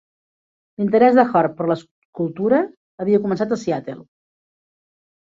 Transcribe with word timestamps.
L'interès 0.81 1.17
de 1.17 1.25
Hord 1.39 1.51
per 1.59 1.67
l'escultura 1.71 2.61
havia 3.05 3.19
començat 3.27 3.53
a 3.53 3.59
Seattle. 3.65 3.99